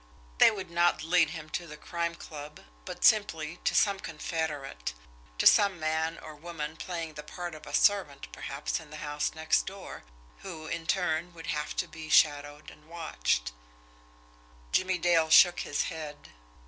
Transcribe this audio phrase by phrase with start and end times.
[0.39, 4.95] They would not lead him to the Crime Club, but simply to some confederate,
[5.37, 9.35] to some man or woman playing the part of a servant, perhaps, in the house
[9.35, 10.01] next door,
[10.39, 13.51] who, in turn, would have to be shadowed and watched.
[14.71, 16.29] Jimmie Dale shook his head.